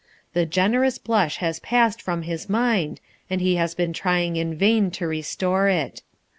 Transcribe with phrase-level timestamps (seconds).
[0.33, 4.89] The generous blush has passed from his mind and he has been trying in vain
[4.89, 6.01] to restore it.